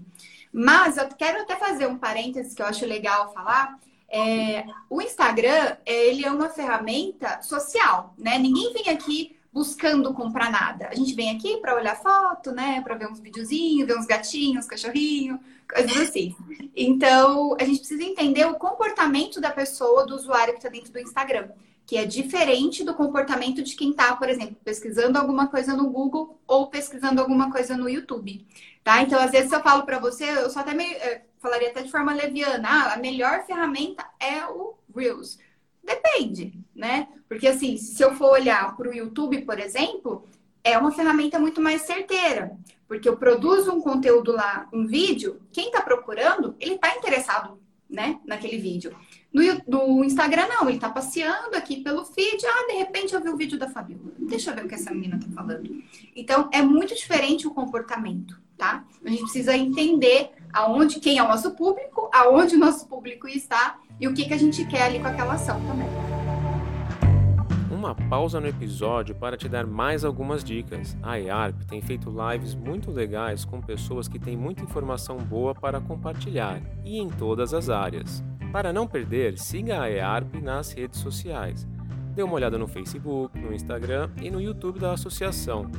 Mas 0.51 0.97
eu 0.97 1.07
quero 1.09 1.45
fazer 1.79 1.87
um 1.87 1.97
parênteses 1.97 2.53
que 2.53 2.61
eu 2.61 2.65
acho 2.65 2.85
legal 2.85 3.33
falar, 3.33 3.79
é, 4.09 4.65
o 4.89 5.01
Instagram, 5.01 5.77
ele 5.85 6.25
é 6.25 6.31
uma 6.31 6.49
ferramenta 6.49 7.41
social, 7.41 8.13
né? 8.17 8.37
Ninguém 8.37 8.73
vem 8.73 8.89
aqui 8.89 9.37
buscando 9.51 10.13
comprar 10.13 10.51
nada. 10.51 10.89
A 10.91 10.95
gente 10.95 11.13
vem 11.13 11.31
aqui 11.31 11.57
para 11.57 11.75
olhar 11.75 11.95
foto, 11.95 12.51
né? 12.51 12.81
Para 12.81 12.95
ver 12.95 13.07
uns 13.07 13.19
videozinhos, 13.19 13.87
ver 13.87 13.97
uns 13.97 14.05
gatinhos, 14.05 14.65
cachorrinho, 14.65 15.39
coisas 15.71 15.95
assim. 15.97 16.35
Então, 16.75 17.55
a 17.59 17.63
gente 17.63 17.79
precisa 17.79 18.03
entender 18.03 18.45
o 18.45 18.55
comportamento 18.55 19.39
da 19.39 19.51
pessoa, 19.51 20.05
do 20.05 20.15
usuário 20.15 20.53
que 20.53 20.59
está 20.59 20.69
dentro 20.69 20.91
do 20.91 20.99
Instagram, 20.99 21.49
que 21.85 21.97
é 21.97 22.05
diferente 22.05 22.83
do 22.83 22.93
comportamento 22.93 23.63
de 23.63 23.75
quem 23.75 23.91
está, 23.91 24.15
por 24.15 24.27
exemplo, 24.27 24.57
pesquisando 24.65 25.17
alguma 25.17 25.47
coisa 25.47 25.75
no 25.75 25.89
Google 25.89 26.39
ou 26.45 26.67
pesquisando 26.67 27.21
alguma 27.21 27.51
coisa 27.51 27.77
no 27.77 27.87
YouTube. 27.87 28.45
Tá? 28.83 29.01
Então, 29.01 29.19
às 29.19 29.31
vezes 29.31 29.51
eu 29.51 29.61
falo 29.61 29.83
para 29.83 29.99
você, 29.99 30.25
eu 30.25 30.49
só 30.49 30.61
até 30.61 30.73
me, 30.73 30.83
eh, 30.83 31.21
falaria 31.39 31.69
até 31.69 31.81
de 31.81 31.91
forma 31.91 32.13
leviana, 32.13 32.67
ah, 32.67 32.93
a 32.93 32.97
melhor 32.97 33.45
ferramenta 33.45 34.05
é 34.19 34.45
o 34.45 34.75
Reels. 34.95 35.39
Depende, 35.83 36.53
né? 36.75 37.07
Porque 37.27 37.47
assim, 37.47 37.77
se 37.77 38.03
eu 38.03 38.13
for 38.13 38.33
olhar 38.33 38.75
para 38.75 38.89
o 38.89 38.93
YouTube, 38.93 39.41
por 39.41 39.59
exemplo, 39.59 40.25
é 40.63 40.77
uma 40.77 40.91
ferramenta 40.91 41.39
muito 41.39 41.61
mais 41.61 41.83
certeira. 41.83 42.57
Porque 42.87 43.07
eu 43.07 43.17
produzo 43.17 43.71
um 43.71 43.81
conteúdo 43.81 44.31
lá, 44.31 44.67
um 44.73 44.85
vídeo, 44.85 45.39
quem 45.51 45.67
está 45.67 45.81
procurando, 45.81 46.55
ele 46.59 46.75
está 46.75 46.95
interessado, 46.95 47.59
né, 47.89 48.19
naquele 48.25 48.57
vídeo. 48.57 48.95
No, 49.31 49.43
no, 49.67 50.03
Instagram, 50.03 50.47
não, 50.47 50.67
ele 50.67 50.77
está 50.77 50.89
passeando 50.89 51.55
aqui 51.55 51.81
pelo 51.83 52.03
feed, 52.03 52.43
ah, 52.45 52.67
de 52.67 52.73
repente 52.73 53.13
eu 53.13 53.21
vi 53.21 53.29
o 53.29 53.37
vídeo 53.37 53.59
da 53.59 53.69
Fabiola. 53.69 54.11
Deixa 54.17 54.49
eu 54.49 54.55
ver 54.55 54.65
o 54.65 54.67
que 54.67 54.73
essa 54.73 54.91
menina 54.91 55.17
está 55.17 55.31
falando. 55.31 55.83
Então, 56.15 56.49
é 56.51 56.63
muito 56.63 56.95
diferente 56.95 57.47
o 57.47 57.53
comportamento 57.53 58.39
tá? 58.59 58.85
A 59.03 59.09
gente 59.09 59.23
precisa 59.23 59.55
entender 59.55 60.31
aonde, 60.53 60.99
quem 60.99 61.17
é 61.17 61.23
o 61.23 61.27
nosso 61.27 61.51
público, 61.51 62.09
aonde 62.13 62.55
o 62.55 62.59
nosso 62.59 62.87
público 62.87 63.27
está 63.27 63.77
e 63.99 64.07
o 64.07 64.13
que, 64.13 64.25
que 64.25 64.33
a 64.33 64.37
gente 64.37 64.65
quer 64.65 64.83
ali 64.83 64.99
com 64.99 65.07
aquela 65.07 65.33
ação 65.33 65.59
também. 65.65 65.87
Uma 67.71 67.95
pausa 67.95 68.41
no 68.41 68.47
episódio 68.47 69.15
para 69.15 69.37
te 69.37 69.47
dar 69.47 69.65
mais 69.65 70.03
algumas 70.03 70.43
dicas. 70.43 70.97
A 71.01 71.19
EARP 71.19 71.63
tem 71.63 71.81
feito 71.81 72.09
lives 72.11 72.53
muito 72.53 72.91
legais 72.91 73.45
com 73.45 73.61
pessoas 73.61 74.07
que 74.07 74.19
têm 74.19 74.35
muita 74.35 74.63
informação 74.63 75.17
boa 75.17 75.55
para 75.55 75.79
compartilhar 75.79 76.61
e 76.83 76.99
em 76.99 77.07
todas 77.07 77.53
as 77.53 77.69
áreas. 77.69 78.21
Para 78.51 78.73
não 78.73 78.87
perder, 78.87 79.37
siga 79.37 79.81
a 79.81 79.89
EARP 79.89 80.41
nas 80.41 80.73
redes 80.73 80.99
sociais. 80.99 81.67
Dê 82.13 82.23
uma 82.23 82.33
olhada 82.33 82.57
no 82.57 82.67
Facebook, 82.67 83.39
no 83.39 83.53
Instagram 83.53 84.09
e 84.21 84.29
no 84.29 84.41
YouTube 84.41 84.79
da 84.79 84.91
associação. 84.91 85.71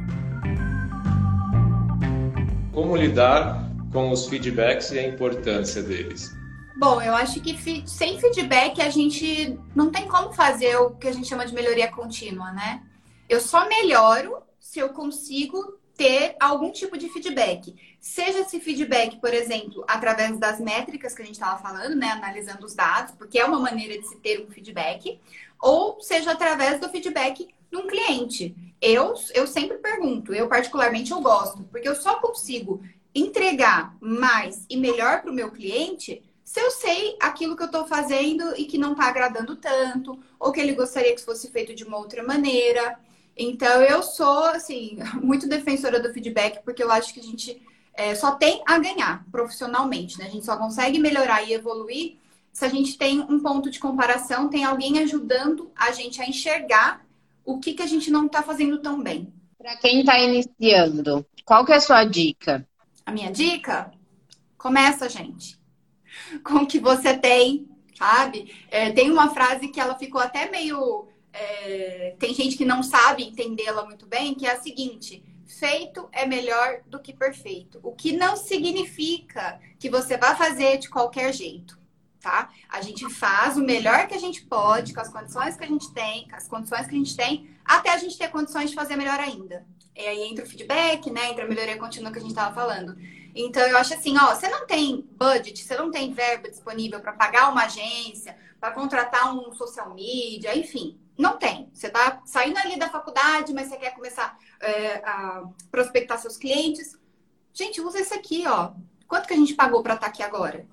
Como 2.73 2.97
lidar 2.97 3.69
com 3.93 4.11
os 4.11 4.27
feedbacks 4.27 4.91
e 4.93 5.01
a 5.01 5.07
importância 5.07 5.83
deles? 5.83 6.40
Bom, 6.81 7.03
eu 7.03 7.15
acho 7.15 7.43
que 7.43 7.55
sem 7.87 8.19
feedback 8.19 8.81
a 8.81 8.89
gente 8.89 9.55
não 9.77 9.91
tem 9.91 10.09
como 10.09 10.33
fazer 10.33 10.77
o 10.77 10.93
que 10.93 11.09
a 11.09 11.13
gente 11.13 11.29
chama 11.29 11.45
de 11.45 11.53
melhoria 11.53 11.93
contínua, 11.93 12.53
né? 12.53 12.83
Eu 13.29 13.39
só 13.39 13.69
melhoro 13.69 14.39
se 14.59 14.79
eu 14.79 14.89
consigo 14.89 15.79
ter 15.95 16.37
algum 16.41 16.73
tipo 16.73 16.97
de 16.97 17.11
feedback. 17.11 17.77
Seja 18.01 18.39
esse 18.39 18.59
feedback, 18.61 19.21
por 19.21 19.35
exemplo, 19.35 19.85
através 19.87 20.39
das 20.39 20.59
métricas 20.59 21.15
que 21.15 21.21
a 21.21 21.25
gente 21.27 21.35
estava 21.35 21.61
falando, 21.61 21.95
né? 21.97 22.13
Analisando 22.13 22.65
os 22.65 22.75
dados, 22.75 23.15
porque 23.15 23.39
é 23.39 23.45
uma 23.45 23.61
maneira 23.61 24.01
de 24.01 24.09
se 24.09 24.17
ter 24.17 24.41
um 24.41 24.51
feedback, 24.51 25.21
ou 25.61 26.01
seja 26.01 26.31
através 26.31 26.81
do 26.81 26.89
feedback 26.89 27.47
de 27.71 27.77
um 27.77 27.87
cliente. 27.87 28.57
Eu, 28.81 29.13
eu 29.35 29.47
sempre 29.47 29.77
pergunto, 29.77 30.33
eu 30.33 30.49
particularmente 30.49 31.11
eu 31.11 31.21
gosto, 31.21 31.63
porque 31.65 31.87
eu 31.87 31.95
só 31.95 32.21
consigo 32.21 32.83
entregar 33.15 33.95
mais 34.01 34.65
e 34.71 34.79
melhor 34.79 35.21
para 35.21 35.31
o 35.31 35.35
meu 35.35 35.51
cliente 35.51 36.23
se 36.51 36.61
eu 36.61 36.69
sei 36.73 37.17
aquilo 37.21 37.55
que 37.55 37.63
eu 37.63 37.67
estou 37.67 37.87
fazendo 37.87 38.57
e 38.57 38.65
que 38.65 38.77
não 38.77 38.91
está 38.91 39.05
agradando 39.05 39.55
tanto, 39.55 40.19
ou 40.37 40.51
que 40.51 40.59
ele 40.59 40.75
gostaria 40.75 41.15
que 41.15 41.25
fosse 41.25 41.49
feito 41.49 41.73
de 41.77 41.85
uma 41.85 41.97
outra 41.97 42.25
maneira. 42.25 42.99
Então, 43.37 43.81
eu 43.83 44.03
sou, 44.03 44.47
assim, 44.47 44.99
muito 45.23 45.49
defensora 45.49 46.01
do 46.01 46.13
feedback, 46.13 46.61
porque 46.65 46.83
eu 46.83 46.91
acho 46.91 47.15
que 47.15 47.21
a 47.21 47.23
gente 47.23 47.63
é, 47.95 48.17
só 48.17 48.33
tem 48.33 48.65
a 48.67 48.81
ganhar 48.81 49.25
profissionalmente, 49.31 50.19
né? 50.19 50.27
A 50.27 50.29
gente 50.29 50.45
só 50.45 50.57
consegue 50.57 50.99
melhorar 50.99 51.41
e 51.45 51.53
evoluir 51.53 52.17
se 52.53 52.65
a 52.65 52.69
gente 52.69 52.99
tem 52.99 53.21
um 53.21 53.39
ponto 53.39 53.71
de 53.71 53.79
comparação, 53.79 54.49
tem 54.49 54.65
alguém 54.65 54.99
ajudando 54.99 55.71
a 55.77 55.93
gente 55.93 56.21
a 56.21 56.27
enxergar 56.27 57.07
o 57.45 57.61
que, 57.61 57.75
que 57.75 57.83
a 57.83 57.87
gente 57.87 58.11
não 58.11 58.27
está 58.27 58.43
fazendo 58.43 58.79
tão 58.79 59.01
bem. 59.01 59.33
Para 59.57 59.77
quem 59.77 60.01
está 60.01 60.19
iniciando, 60.19 61.25
qual 61.45 61.65
que 61.65 61.71
é 61.71 61.77
a 61.77 61.81
sua 61.81 62.03
dica? 62.03 62.67
A 63.07 63.13
minha 63.13 63.31
dica? 63.31 63.93
Começa, 64.59 65.09
gente 65.09 65.60
com 66.45 66.59
o 66.59 66.67
que 66.67 66.79
você 66.79 67.17
tem, 67.17 67.69
sabe? 67.97 68.55
É, 68.71 68.91
tem 68.93 69.11
uma 69.11 69.33
frase 69.33 69.69
que 69.69 69.81
ela 69.81 69.99
ficou 69.99 70.21
até 70.21 70.51
meio. 70.51 71.09
É, 71.33 72.17
tem 72.19 72.35
gente 72.35 72.57
que 72.57 72.65
não 72.65 72.83
sabe 72.83 73.25
entendê-la 73.25 73.85
muito 73.85 74.07
bem, 74.07 74.35
que 74.35 74.47
é 74.47 74.53
a 74.53 74.61
seguinte: 74.61 75.23
feito 75.47 76.09
é 76.13 76.27
melhor 76.27 76.81
do 76.87 77.01
que 77.01 77.13
perfeito. 77.13 77.81
O 77.83 77.93
que 77.93 78.13
não 78.13 78.37
significa 78.37 79.61
que 79.79 79.91
você 79.91 80.17
vai 80.17 80.35
fazer 80.37 80.79
de 80.79 80.89
qualquer 80.89 81.33
jeito, 81.33 81.79
tá? 82.21 82.51
A 82.69 82.81
gente 82.81 83.09
faz 83.11 83.57
o 83.57 83.63
melhor 83.63 84.07
que 84.07 84.15
a 84.15 84.19
gente 84.19 84.43
pode, 84.43 84.95
com 84.95 85.01
as 85.01 85.09
condições 85.09 85.57
que 85.57 85.65
a 85.65 85.69
gente 85.69 85.93
tem, 85.93 86.29
com 86.29 86.37
as 86.37 86.49
condições 86.49 86.87
que 86.87 86.95
a 86.95 86.99
gente 86.99 87.17
tem, 87.17 87.51
até 87.65 87.91
a 87.91 87.99
gente 87.99 88.19
ter 88.19 88.29
condições 88.29 88.71
de 88.71 88.77
fazer 88.77 88.97
melhor 88.97 89.21
ainda. 89.21 89.67
E 90.01 90.07
aí 90.07 90.23
entra 90.23 90.45
o 90.45 90.49
feedback, 90.49 91.11
né? 91.11 91.31
Entra 91.31 91.45
a 91.45 91.49
melhoria 91.49 91.77
contínua 91.79 92.11
que 92.11 92.19
a 92.19 92.21
gente 92.21 92.31
estava 92.31 92.55
falando. 92.55 92.97
Então, 93.35 93.63
eu 93.63 93.77
acho 93.77 93.95
assim, 93.95 94.17
ó, 94.19 94.35
você 94.35 94.49
não 94.49 94.67
tem 94.67 95.07
budget, 95.13 95.63
você 95.63 95.77
não 95.77 95.91
tem 95.91 96.13
verba 96.13 96.49
disponível 96.49 97.01
para 97.01 97.13
pagar 97.13 97.51
uma 97.51 97.65
agência, 97.65 98.37
para 98.59 98.73
contratar 98.73 99.35
um 99.35 99.53
social 99.53 99.95
media, 99.95 100.57
enfim, 100.57 100.99
não 101.17 101.37
tem. 101.37 101.71
Você 101.73 101.87
está 101.87 102.21
saindo 102.25 102.59
ali 102.59 102.79
da 102.79 102.89
faculdade, 102.89 103.53
mas 103.53 103.69
você 103.69 103.77
quer 103.77 103.95
começar 103.95 104.37
é, 104.61 104.97
a 105.05 105.45
prospectar 105.71 106.19
seus 106.19 106.37
clientes. 106.37 106.99
Gente, 107.53 107.81
usa 107.81 108.01
esse 108.01 108.15
aqui, 108.15 108.45
ó. 108.47 108.73
Quanto 109.07 109.27
que 109.27 109.35
a 109.35 109.37
gente 109.37 109.55
pagou 109.55 109.83
para 109.83 109.95
estar 109.95 110.07
tá 110.07 110.13
aqui 110.13 110.23
agora? 110.23 110.67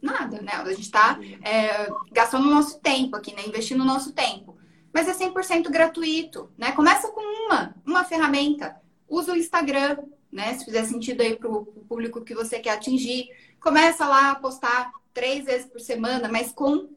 Nada, 0.00 0.40
né? 0.42 0.52
A 0.52 0.68
gente 0.70 0.82
está 0.82 1.18
é, 1.42 1.88
gastando 2.12 2.46
o 2.46 2.50
nosso 2.50 2.78
tempo 2.80 3.16
aqui, 3.16 3.34
né? 3.34 3.42
Investindo 3.46 3.80
o 3.80 3.86
nosso 3.86 4.12
tempo. 4.12 4.56
Mas 4.96 5.08
é 5.08 5.12
100% 5.12 5.68
gratuito, 5.68 6.50
né? 6.56 6.72
Começa 6.72 7.08
com 7.08 7.20
uma, 7.20 7.74
uma 7.84 8.02
ferramenta. 8.02 8.80
Usa 9.06 9.34
o 9.34 9.36
Instagram, 9.36 9.98
né? 10.32 10.54
Se 10.54 10.64
fizer 10.64 10.84
sentido 10.86 11.20
aí 11.20 11.36
para 11.36 11.50
o 11.50 11.66
público 11.66 12.24
que 12.24 12.34
você 12.34 12.58
quer 12.58 12.70
atingir, 12.70 13.28
começa 13.60 14.08
lá 14.08 14.30
a 14.30 14.34
postar 14.36 14.90
três 15.12 15.44
vezes 15.44 15.66
por 15.66 15.82
semana, 15.82 16.30
mas 16.30 16.50
com 16.50 16.88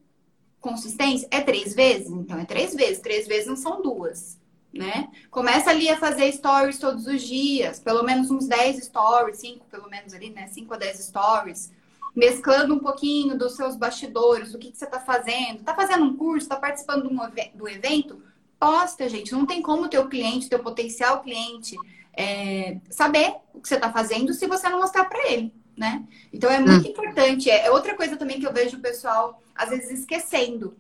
consistência. 0.62 1.27
É 1.29 1.41
três 1.41 1.75
vezes? 1.75 2.10
Então 2.10 2.39
é 2.39 2.46
três 2.46 2.74
vezes. 2.74 3.00
Três 3.00 3.27
vezes 3.27 3.48
não 3.48 3.58
são 3.58 3.82
duas, 3.82 4.39
né? 4.74 5.10
Começa 5.29 5.70
ali 5.70 5.89
a 5.89 5.98
fazer 5.98 6.32
stories 6.32 6.79
todos 6.79 7.06
os 7.06 7.22
dias, 7.22 7.82
pelo 7.82 8.03
menos 8.03 8.32
uns 8.32 8.48
10 8.48 8.82
stories, 8.86 9.39
cinco 9.39 9.65
pelo 9.65 9.89
menos 9.89 10.13
ali, 10.13 10.29
né? 10.29 10.48
5 10.48 10.74
a 10.74 10.77
10 10.77 11.00
stories. 11.00 11.74
Mesclando 12.20 12.76
um 12.76 12.80
pouquinho 12.80 13.38
dos 13.38 13.56
seus 13.56 13.78
bastidores, 13.78 14.54
o 14.54 14.58
que, 14.58 14.72
que 14.72 14.78
você 14.78 14.84
está 14.84 15.00
fazendo. 15.00 15.60
Está 15.60 15.74
fazendo 15.74 16.04
um 16.04 16.18
curso, 16.18 16.46
está 16.46 16.58
participando 16.58 17.10
do 17.56 17.68
evento? 17.68 18.22
Posta, 18.60 19.08
gente. 19.08 19.32
Não 19.32 19.46
tem 19.46 19.62
como 19.62 19.84
o 19.84 19.88
teu 19.88 20.10
cliente, 20.10 20.50
teu 20.50 20.60
potencial 20.60 21.22
cliente 21.22 21.78
é, 22.14 22.78
saber 22.90 23.36
o 23.54 23.62
que 23.62 23.70
você 23.70 23.76
está 23.76 23.90
fazendo 23.90 24.34
se 24.34 24.46
você 24.48 24.68
não 24.68 24.82
mostrar 24.82 25.06
para 25.06 25.32
ele, 25.32 25.54
né? 25.78 26.04
Então 26.34 26.52
é 26.52 26.60
muito 26.60 26.86
hum. 26.86 26.92
importante. 26.92 27.50
É, 27.50 27.68
é 27.68 27.72
outra 27.72 27.96
coisa 27.96 28.18
também 28.18 28.38
que 28.38 28.46
eu 28.46 28.52
vejo 28.52 28.76
o 28.76 28.82
pessoal 28.82 29.42
às 29.56 29.70
vezes 29.70 30.00
esquecendo. 30.00 30.78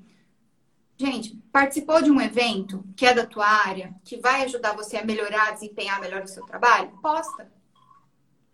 Gente, 0.97 1.41
participou 1.53 2.01
de 2.01 2.11
um 2.11 2.19
evento 2.19 2.83
que 2.97 3.05
é 3.05 3.13
da 3.13 3.25
tua 3.25 3.47
área, 3.47 3.95
que 4.03 4.17
vai 4.17 4.43
ajudar 4.43 4.75
você 4.75 4.97
a 4.97 5.05
melhorar, 5.05 5.47
a 5.47 5.51
desempenhar 5.51 6.01
melhor 6.01 6.23
o 6.23 6.27
seu 6.27 6.45
trabalho? 6.45 6.91
Posta. 7.01 7.49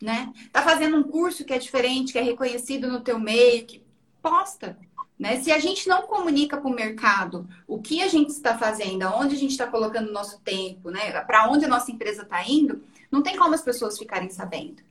Né? 0.05 0.31
Tá 0.51 0.61
fazendo 0.61 0.97
um 0.97 1.03
curso 1.03 1.43
que 1.43 1.51
é 1.51 1.57
diferente, 1.57 2.13
que 2.13 2.19
é 2.19 2.21
reconhecido 2.21 2.87
no 2.87 3.01
teu 3.01 3.17
meio, 3.17 3.65
que 3.65 3.83
posta. 4.21 4.77
Né? 5.17 5.41
Se 5.41 5.51
a 5.51 5.57
gente 5.57 5.89
não 5.89 6.03
comunica 6.03 6.57
para 6.57 6.69
o 6.69 6.75
mercado 6.75 7.49
o 7.67 7.81
que 7.81 8.03
a 8.03 8.07
gente 8.07 8.29
está 8.29 8.55
fazendo, 8.55 9.01
aonde 9.01 9.35
a 9.35 9.39
gente 9.39 9.49
está 9.49 9.65
colocando 9.65 10.09
o 10.09 10.13
nosso 10.13 10.39
tempo, 10.41 10.91
né? 10.91 11.09
para 11.21 11.49
onde 11.49 11.65
a 11.65 11.67
nossa 11.67 11.91
empresa 11.91 12.21
está 12.21 12.47
indo, 12.47 12.83
não 13.09 13.23
tem 13.23 13.35
como 13.35 13.55
as 13.55 13.63
pessoas 13.63 13.97
ficarem 13.97 14.29
sabendo. 14.29 14.83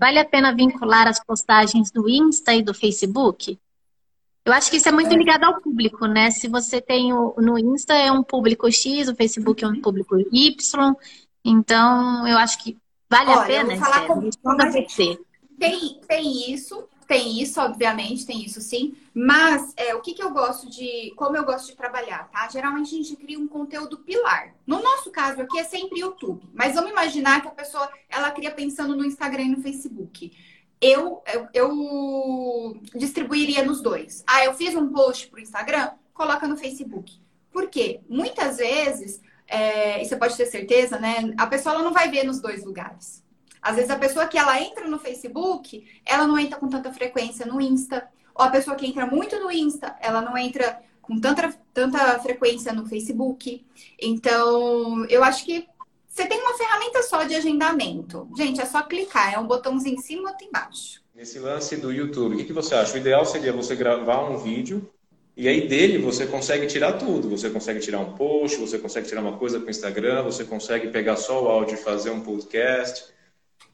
Vale 0.00 0.18
a 0.18 0.24
pena 0.24 0.52
vincular 0.52 1.06
as 1.06 1.22
postagens 1.22 1.92
do 1.92 2.08
Insta 2.08 2.52
e 2.52 2.60
do 2.60 2.74
Facebook? 2.74 3.56
Eu 4.44 4.52
acho 4.52 4.68
que 4.68 4.78
isso 4.78 4.88
é 4.88 4.92
muito 4.92 5.14
é. 5.14 5.16
ligado 5.16 5.44
ao 5.44 5.60
público, 5.60 6.06
né? 6.06 6.32
Se 6.32 6.48
você 6.48 6.80
tem 6.80 7.12
o, 7.12 7.36
no 7.38 7.56
Insta 7.56 7.94
é 7.94 8.10
um 8.10 8.24
público 8.24 8.68
X, 8.68 9.06
o 9.06 9.14
Facebook 9.14 9.62
é 9.62 9.68
um 9.68 9.80
público 9.80 10.18
Y, 10.18 10.96
então 11.44 12.26
eu 12.26 12.36
acho 12.36 12.58
que 12.58 12.76
vale 13.12 13.30
Olha, 13.30 13.40
a 13.40 13.44
pena. 13.44 13.76
Falar 13.76 14.06
com, 14.06 14.30
tem, 15.58 16.00
tem 16.08 16.52
isso, 16.52 16.88
tem 17.06 17.40
isso, 17.40 17.60
obviamente, 17.60 18.26
tem 18.26 18.42
isso 18.42 18.60
sim. 18.60 18.96
Mas 19.14 19.72
é, 19.76 19.94
o 19.94 20.00
que, 20.00 20.14
que 20.14 20.22
eu 20.22 20.30
gosto 20.30 20.68
de. 20.68 21.12
Como 21.14 21.36
eu 21.36 21.44
gosto 21.44 21.68
de 21.68 21.76
trabalhar, 21.76 22.28
tá? 22.30 22.48
Geralmente 22.48 22.94
a 22.94 22.98
gente 22.98 23.14
cria 23.16 23.38
um 23.38 23.46
conteúdo 23.46 23.98
pilar. 23.98 24.54
No 24.66 24.82
nosso 24.82 25.10
caso 25.10 25.42
aqui 25.42 25.58
é 25.58 25.64
sempre 25.64 26.00
YouTube. 26.00 26.42
Mas 26.54 26.74
vamos 26.74 26.90
imaginar 26.90 27.42
que 27.42 27.48
a 27.48 27.52
pessoa 27.52 27.88
ela 28.08 28.30
cria 28.30 28.50
pensando 28.50 28.96
no 28.96 29.04
Instagram 29.04 29.42
e 29.42 29.50
no 29.50 29.62
Facebook. 29.62 30.32
Eu, 30.80 31.22
eu, 31.32 31.48
eu 31.54 32.80
distribuiria 32.96 33.62
nos 33.62 33.80
dois. 33.80 34.24
Ah, 34.26 34.44
eu 34.44 34.54
fiz 34.54 34.74
um 34.74 34.88
post 34.88 35.28
pro 35.28 35.38
Instagram, 35.38 35.90
coloca 36.12 36.48
no 36.48 36.56
Facebook. 36.56 37.20
Por 37.52 37.68
quê? 37.68 38.00
Muitas 38.08 38.56
vezes, 38.56 39.20
é, 39.46 40.02
e 40.02 40.04
você 40.04 40.16
pode 40.16 40.36
ter 40.36 40.46
certeza, 40.46 40.98
né? 40.98 41.32
A 41.36 41.46
pessoa 41.46 41.74
ela 41.74 41.84
não 41.84 41.92
vai 41.92 42.10
ver 42.10 42.24
nos 42.24 42.40
dois 42.40 42.64
lugares. 42.64 43.22
Às 43.60 43.76
vezes 43.76 43.90
a 43.90 43.98
pessoa 43.98 44.26
que 44.26 44.36
ela 44.36 44.60
entra 44.60 44.88
no 44.88 44.98
Facebook, 44.98 45.86
ela 46.04 46.26
não 46.26 46.38
entra 46.38 46.58
com 46.58 46.68
tanta 46.68 46.92
frequência 46.92 47.46
no 47.46 47.60
Insta. 47.60 48.08
Ou 48.34 48.44
a 48.44 48.50
pessoa 48.50 48.74
que 48.74 48.86
entra 48.86 49.06
muito 49.06 49.38
no 49.38 49.52
Insta, 49.52 49.94
ela 50.00 50.20
não 50.20 50.36
entra 50.36 50.80
com 51.00 51.20
tanta, 51.20 51.54
tanta 51.72 52.18
frequência 52.20 52.72
no 52.72 52.86
Facebook. 52.86 53.64
Então, 54.00 55.04
eu 55.06 55.22
acho 55.22 55.44
que 55.44 55.66
você 56.08 56.26
tem 56.26 56.40
uma 56.40 56.56
ferramenta 56.56 57.02
só 57.02 57.22
de 57.24 57.34
agendamento. 57.34 58.28
Gente, 58.36 58.60
é 58.60 58.66
só 58.66 58.82
clicar, 58.82 59.32
é 59.32 59.38
um 59.38 59.46
botãozinho 59.46 59.96
em 59.96 60.00
cima 60.00 60.30
outro 60.30 60.46
embaixo. 60.46 61.00
Nesse 61.14 61.38
lance 61.38 61.76
do 61.76 61.92
YouTube, 61.92 62.36
o 62.36 62.44
que 62.44 62.52
você 62.52 62.74
acha? 62.74 62.94
O 62.94 62.98
ideal 62.98 63.24
seria 63.24 63.52
você 63.52 63.76
gravar 63.76 64.28
um 64.28 64.38
vídeo 64.38 64.90
e 65.36 65.48
aí 65.48 65.66
dele 65.66 65.98
você 65.98 66.26
consegue 66.26 66.66
tirar 66.66 66.92
tudo. 66.94 67.30
Você 67.30 67.48
consegue 67.48 67.80
tirar 67.80 68.00
um 68.00 68.12
post, 68.12 68.58
você 68.58 68.78
consegue 68.78 69.08
tirar 69.08 69.22
uma 69.22 69.36
coisa 69.38 69.58
para 69.58 69.68
o 69.68 69.70
Instagram, 69.70 70.22
você 70.22 70.44
consegue 70.44 70.88
pegar 70.88 71.16
só 71.16 71.42
o 71.42 71.48
áudio 71.48 71.74
e 71.74 71.78
fazer 71.78 72.10
um 72.10 72.20
podcast. 72.20 73.04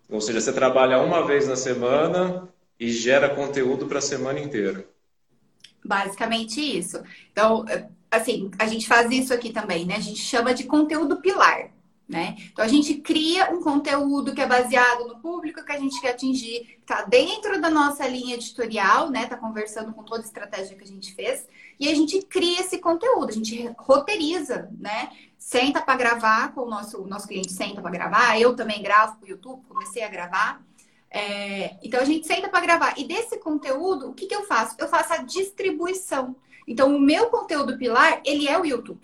Ou 0.08 0.20
seja, 0.20 0.40
você 0.40 0.52
trabalha 0.52 1.00
uma 1.00 1.26
vez 1.26 1.48
na 1.48 1.56
semana 1.56 2.48
e 2.78 2.90
gera 2.90 3.28
conteúdo 3.28 3.86
para 3.86 3.98
a 3.98 4.02
semana 4.02 4.38
inteira. 4.38 4.86
Basicamente 5.84 6.60
isso. 6.60 7.02
Então, 7.32 7.64
assim, 8.10 8.50
a 8.58 8.66
gente 8.66 8.86
faz 8.86 9.10
isso 9.10 9.34
aqui 9.34 9.52
também, 9.52 9.84
né? 9.84 9.96
A 9.96 10.00
gente 10.00 10.20
chama 10.20 10.54
de 10.54 10.64
conteúdo 10.64 11.20
pilar. 11.20 11.70
Né? 12.08 12.36
Então 12.50 12.64
a 12.64 12.68
gente 12.68 12.94
cria 12.94 13.50
um 13.52 13.60
conteúdo 13.60 14.34
que 14.34 14.40
é 14.40 14.46
baseado 14.46 15.06
no 15.06 15.18
público 15.18 15.62
que 15.62 15.72
a 15.72 15.78
gente 15.78 16.00
quer 16.00 16.12
atingir, 16.12 16.78
está 16.80 17.02
dentro 17.02 17.60
da 17.60 17.68
nossa 17.68 18.08
linha 18.08 18.34
editorial, 18.34 19.10
né? 19.10 19.26
Tá 19.26 19.36
conversando 19.36 19.92
com 19.92 20.02
toda 20.02 20.22
a 20.22 20.24
estratégia 20.24 20.74
que 20.74 20.84
a 20.84 20.86
gente 20.86 21.14
fez 21.14 21.46
e 21.78 21.86
a 21.86 21.94
gente 21.94 22.22
cria 22.22 22.60
esse 22.60 22.78
conteúdo, 22.78 23.28
a 23.28 23.32
gente 23.32 23.70
roteiriza, 23.76 24.70
né? 24.78 25.10
Senta 25.36 25.82
para 25.82 25.98
gravar 25.98 26.54
com 26.54 26.62
o 26.62 26.70
nosso 26.70 27.02
o 27.02 27.06
nosso 27.06 27.28
cliente 27.28 27.52
senta 27.52 27.82
para 27.82 27.90
gravar, 27.90 28.40
eu 28.40 28.56
também 28.56 28.82
gravo 28.82 29.18
para 29.18 29.26
o 29.26 29.28
YouTube, 29.28 29.62
comecei 29.68 30.02
a 30.02 30.08
gravar. 30.08 30.62
É, 31.10 31.76
então 31.82 32.00
a 32.00 32.04
gente 32.04 32.26
senta 32.26 32.48
para 32.48 32.60
gravar. 32.60 32.98
E 32.98 33.04
desse 33.04 33.38
conteúdo, 33.38 34.08
o 34.08 34.14
que, 34.14 34.26
que 34.26 34.34
eu 34.34 34.44
faço? 34.44 34.74
Eu 34.78 34.88
faço 34.88 35.12
a 35.12 35.18
distribuição. 35.18 36.36
Então, 36.66 36.94
o 36.94 37.00
meu 37.00 37.30
conteúdo 37.30 37.78
pilar, 37.78 38.20
ele 38.24 38.46
é 38.46 38.58
o 38.58 38.64
YouTube. 38.64 39.00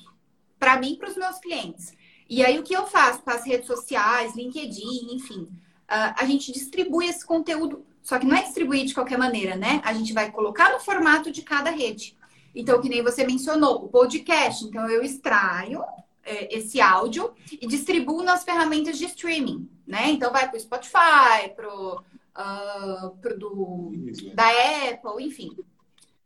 Para 0.58 0.78
mim, 0.78 0.96
para 0.96 1.08
os 1.08 1.16
meus 1.16 1.38
clientes. 1.38 1.94
E 2.34 2.44
aí, 2.44 2.58
o 2.58 2.64
que 2.64 2.74
eu 2.74 2.84
faço 2.84 3.22
com 3.22 3.30
as 3.30 3.46
redes 3.46 3.68
sociais, 3.68 4.34
LinkedIn, 4.34 5.14
enfim. 5.14 5.42
Uh, 5.42 6.14
a 6.16 6.24
gente 6.24 6.50
distribui 6.50 7.06
esse 7.06 7.24
conteúdo. 7.24 7.86
Só 8.02 8.18
que 8.18 8.26
não 8.26 8.36
é 8.36 8.42
distribuir 8.42 8.84
de 8.84 8.92
qualquer 8.92 9.16
maneira, 9.16 9.54
né? 9.54 9.80
A 9.84 9.94
gente 9.94 10.12
vai 10.12 10.32
colocar 10.32 10.72
no 10.72 10.80
formato 10.80 11.30
de 11.30 11.42
cada 11.42 11.70
rede. 11.70 12.16
Então, 12.52 12.80
que 12.80 12.88
nem 12.88 13.04
você 13.04 13.24
mencionou, 13.24 13.84
o 13.84 13.88
podcast. 13.88 14.64
Então, 14.64 14.90
eu 14.90 15.04
extraio 15.04 15.84
é, 16.24 16.58
esse 16.58 16.80
áudio 16.80 17.32
e 17.52 17.68
distribuo 17.68 18.24
nas 18.24 18.42
ferramentas 18.42 18.98
de 18.98 19.04
streaming, 19.04 19.70
né? 19.86 20.10
Então, 20.10 20.32
vai 20.32 20.48
para 20.48 20.56
o 20.56 20.60
Spotify, 20.60 21.54
para 21.54 21.72
o 21.72 22.00
uh, 22.00 23.10
pro 23.22 23.38
do, 23.38 23.92
da 24.34 24.48
Apple, 24.90 25.24
enfim 25.24 25.56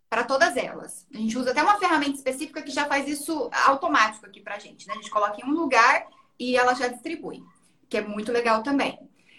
para 0.08 0.24
todas 0.24 0.56
elas. 0.56 1.06
A 1.12 1.18
gente 1.18 1.36
usa 1.36 1.50
até 1.50 1.62
uma 1.62 1.78
ferramenta 1.78 2.16
específica 2.16 2.62
que 2.62 2.70
já 2.70 2.86
faz 2.86 3.08
isso 3.08 3.50
automático 3.66 4.26
aqui 4.26 4.40
para 4.40 4.56
a 4.56 4.58
gente. 4.58 4.86
Né? 4.86 4.94
A 4.94 4.96
gente 4.96 5.10
coloca 5.10 5.38
em 5.40 5.48
um 5.48 5.52
lugar 5.52 6.06
e 6.38 6.56
ela 6.56 6.74
já 6.74 6.88
distribui, 6.88 7.42
que 7.88 7.96
é 7.96 8.00
muito 8.00 8.32
legal 8.32 8.62
também. 8.62 8.98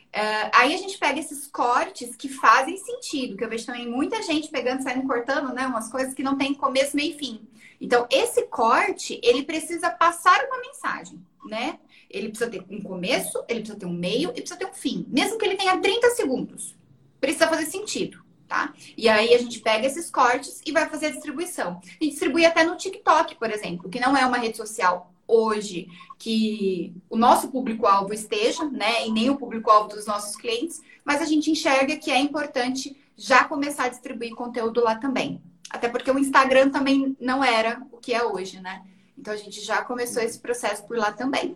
Uh, 0.09 0.49
aí 0.53 0.73
a 0.73 0.77
gente 0.77 0.97
pega 0.97 1.19
esses 1.19 1.47
cortes 1.47 2.15
que 2.15 2.27
fazem 2.27 2.77
sentido, 2.77 3.37
que 3.37 3.43
eu 3.43 3.49
vejo 3.49 3.65
também 3.65 3.87
muita 3.87 4.21
gente 4.23 4.49
pegando, 4.49 4.81
saindo 4.81 5.07
cortando, 5.07 5.53
né? 5.53 5.67
Umas 5.67 5.91
coisas 5.91 6.15
que 6.15 6.23
não 6.23 6.35
tem 6.35 6.53
começo, 6.53 6.95
meio 6.95 7.15
e 7.15 7.17
fim. 7.17 7.47
Então, 7.79 8.07
esse 8.11 8.43
corte, 8.47 9.19
ele 9.23 9.43
precisa 9.43 9.89
passar 9.89 10.43
uma 10.45 10.59
mensagem, 10.59 11.23
né? 11.45 11.79
Ele 12.09 12.29
precisa 12.29 12.49
ter 12.49 12.65
um 12.69 12.81
começo, 12.81 13.37
ele 13.47 13.59
precisa 13.59 13.79
ter 13.79 13.85
um 13.85 13.93
meio 13.93 14.31
e 14.31 14.41
precisa 14.41 14.57
ter 14.57 14.65
um 14.65 14.73
fim. 14.73 15.05
Mesmo 15.07 15.37
que 15.37 15.45
ele 15.45 15.55
tenha 15.55 15.77
30 15.77 16.09
segundos. 16.09 16.75
Precisa 17.21 17.47
fazer 17.47 17.67
sentido 17.67 18.23
tá? 18.49 18.73
E 18.97 19.07
aí 19.07 19.33
a 19.33 19.37
gente 19.37 19.59
pega 19.59 19.85
esses 19.85 20.09
cortes 20.09 20.61
e 20.65 20.71
vai 20.71 20.89
fazer 20.89 21.05
a 21.05 21.11
distribuição. 21.11 21.79
E 22.01 22.09
distribui 22.09 22.45
até 22.45 22.63
no 22.63 22.75
TikTok, 22.75 23.35
por 23.35 23.51
exemplo, 23.51 23.89
que 23.89 23.99
não 23.99 24.17
é 24.17 24.25
uma 24.25 24.37
rede 24.37 24.57
social 24.57 25.13
hoje 25.27 25.87
que 26.17 26.91
o 27.07 27.15
nosso 27.15 27.49
público-alvo 27.49 28.11
esteja, 28.11 28.65
né? 28.65 29.05
E 29.07 29.11
nem 29.11 29.29
o 29.29 29.37
público-alvo 29.37 29.89
dos 29.89 30.07
nossos 30.07 30.35
clientes, 30.35 30.81
mas 31.05 31.21
a 31.21 31.25
gente 31.25 31.51
enxerga 31.51 31.95
que 31.95 32.09
é 32.09 32.19
importante 32.19 32.97
já 33.15 33.43
começar 33.43 33.83
a 33.85 33.89
distribuir 33.89 34.33
conteúdo 34.33 34.81
lá 34.81 34.95
também. 34.95 35.41
Até 35.69 35.87
porque 35.87 36.09
o 36.09 36.17
Instagram 36.17 36.71
também 36.71 37.15
não 37.19 37.43
era 37.43 37.79
o 37.91 37.97
que 37.97 38.11
é 38.11 38.25
hoje, 38.25 38.59
né? 38.59 38.81
Então 39.15 39.31
a 39.31 39.37
gente 39.37 39.61
já 39.61 39.83
começou 39.83 40.23
esse 40.23 40.39
processo 40.39 40.83
por 40.87 40.97
lá 40.97 41.11
também. 41.11 41.55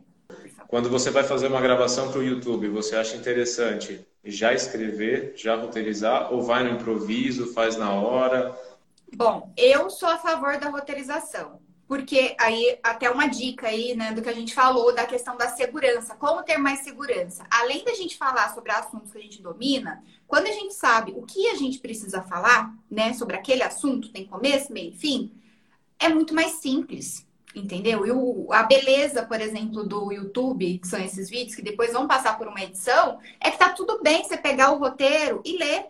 Quando 0.67 0.89
você 0.89 1.09
vai 1.09 1.23
fazer 1.23 1.47
uma 1.47 1.61
gravação 1.61 2.11
para 2.11 2.19
o 2.19 2.23
YouTube, 2.23 2.67
você 2.67 2.95
acha 2.95 3.15
interessante 3.17 4.05
já 4.23 4.53
escrever, 4.53 5.33
já 5.35 5.55
roteirizar, 5.55 6.33
ou 6.33 6.41
vai 6.41 6.63
no 6.63 6.71
improviso, 6.71 7.53
faz 7.53 7.75
na 7.75 7.93
hora? 7.93 8.57
Bom, 9.15 9.51
eu 9.57 9.89
sou 9.89 10.09
a 10.09 10.17
favor 10.17 10.57
da 10.57 10.69
roteirização. 10.69 11.61
Porque 11.85 12.35
aí, 12.39 12.79
até 12.81 13.09
uma 13.09 13.27
dica 13.27 13.67
aí, 13.67 13.93
né, 13.93 14.13
do 14.13 14.21
que 14.21 14.29
a 14.29 14.33
gente 14.33 14.53
falou 14.53 14.95
da 14.95 15.05
questão 15.05 15.35
da 15.35 15.49
segurança. 15.49 16.15
Como 16.15 16.41
ter 16.41 16.57
mais 16.57 16.79
segurança? 16.79 17.45
Além 17.51 17.83
da 17.83 17.93
gente 17.93 18.17
falar 18.17 18.53
sobre 18.53 18.71
assuntos 18.71 19.11
que 19.11 19.17
a 19.17 19.21
gente 19.21 19.41
domina, 19.41 20.01
quando 20.25 20.47
a 20.47 20.51
gente 20.51 20.73
sabe 20.73 21.11
o 21.11 21.23
que 21.23 21.47
a 21.49 21.55
gente 21.55 21.79
precisa 21.79 22.23
falar, 22.23 22.73
né, 22.89 23.13
sobre 23.13 23.35
aquele 23.35 23.61
assunto, 23.61 24.11
tem 24.11 24.25
começo, 24.25 24.71
meio 24.71 24.93
e 24.93 24.97
fim, 24.97 25.31
é 25.99 26.09
muito 26.09 26.33
mais 26.33 26.53
simples. 26.53 27.27
Entendeu? 27.55 28.05
E 28.05 28.11
o, 28.11 28.51
a 28.51 28.63
beleza, 28.63 29.23
por 29.23 29.39
exemplo, 29.39 29.83
do 29.83 30.11
YouTube, 30.11 30.79
que 30.79 30.87
são 30.87 30.99
esses 30.99 31.29
vídeos 31.29 31.55
que 31.55 31.61
depois 31.61 31.93
vão 31.93 32.07
passar 32.07 32.37
por 32.37 32.47
uma 32.47 32.61
edição, 32.61 33.19
é 33.39 33.51
que 33.51 33.59
tá 33.59 33.69
tudo 33.69 34.01
bem 34.01 34.23
você 34.23 34.37
pegar 34.37 34.71
o 34.71 34.79
roteiro 34.79 35.41
e 35.45 35.57
ler. 35.57 35.85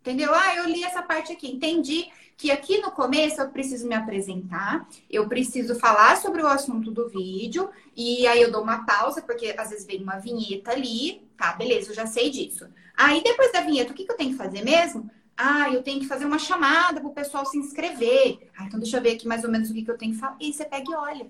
Entendeu? 0.00 0.32
Ah, 0.32 0.54
eu 0.56 0.66
li 0.66 0.84
essa 0.84 1.02
parte 1.02 1.32
aqui, 1.32 1.50
entendi 1.50 2.08
que 2.38 2.52
aqui 2.52 2.78
no 2.78 2.92
começo 2.92 3.40
eu 3.40 3.48
preciso 3.50 3.88
me 3.88 3.96
apresentar, 3.96 4.88
eu 5.10 5.28
preciso 5.28 5.74
falar 5.74 6.16
sobre 6.16 6.40
o 6.40 6.46
assunto 6.46 6.92
do 6.92 7.08
vídeo, 7.08 7.68
e 7.96 8.28
aí 8.28 8.40
eu 8.40 8.52
dou 8.52 8.62
uma 8.62 8.86
pausa, 8.86 9.20
porque 9.20 9.52
às 9.58 9.70
vezes 9.70 9.84
vem 9.84 10.00
uma 10.00 10.20
vinheta 10.20 10.70
ali, 10.70 11.28
tá, 11.36 11.52
beleza, 11.54 11.90
eu 11.90 11.96
já 11.96 12.06
sei 12.06 12.30
disso. 12.30 12.68
Aí 12.96 13.24
depois 13.24 13.50
da 13.52 13.60
vinheta, 13.60 13.90
o 13.90 13.94
que, 13.94 14.04
que 14.04 14.12
eu 14.12 14.16
tenho 14.16 14.30
que 14.30 14.36
fazer 14.36 14.62
mesmo? 14.62 15.10
Ah, 15.40 15.72
eu 15.72 15.84
tenho 15.84 16.00
que 16.00 16.06
fazer 16.08 16.24
uma 16.24 16.38
chamada 16.38 17.00
para 17.00 17.08
o 17.08 17.14
pessoal 17.14 17.46
se 17.46 17.56
inscrever. 17.56 18.50
Ah, 18.58 18.64
então 18.64 18.80
deixa 18.80 18.96
eu 18.96 19.02
ver 19.02 19.12
aqui 19.12 19.28
mais 19.28 19.44
ou 19.44 19.50
menos 19.50 19.70
o 19.70 19.74
que, 19.74 19.84
que 19.84 19.90
eu 19.90 19.96
tenho 19.96 20.12
que 20.12 20.18
falar. 20.18 20.36
E 20.40 20.52
você 20.52 20.64
pega 20.64 20.90
e 20.90 20.94
olha. 20.96 21.26